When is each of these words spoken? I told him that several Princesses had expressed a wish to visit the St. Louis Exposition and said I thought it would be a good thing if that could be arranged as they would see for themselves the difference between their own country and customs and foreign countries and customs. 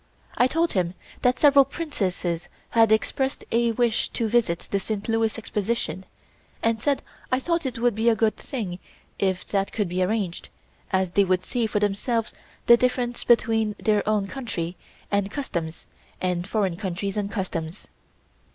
I 0.35 0.47
told 0.47 0.71
him 0.71 0.95
that 1.21 1.37
several 1.37 1.63
Princesses 1.63 2.49
had 2.71 2.91
expressed 2.91 3.45
a 3.51 3.71
wish 3.73 4.09
to 4.09 4.27
visit 4.27 4.67
the 4.71 4.79
St. 4.79 5.07
Louis 5.07 5.37
Exposition 5.37 6.07
and 6.63 6.81
said 6.81 7.03
I 7.31 7.39
thought 7.39 7.67
it 7.67 7.77
would 7.77 7.93
be 7.93 8.09
a 8.09 8.15
good 8.15 8.35
thing 8.35 8.79
if 9.19 9.45
that 9.49 9.71
could 9.71 9.87
be 9.87 10.01
arranged 10.01 10.49
as 10.91 11.11
they 11.11 11.23
would 11.23 11.43
see 11.43 11.67
for 11.67 11.79
themselves 11.79 12.33
the 12.65 12.77
difference 12.77 13.23
between 13.23 13.75
their 13.77 14.01
own 14.09 14.25
country 14.25 14.75
and 15.11 15.29
customs 15.29 15.85
and 16.19 16.47
foreign 16.47 16.77
countries 16.77 17.15
and 17.15 17.31
customs. 17.31 17.87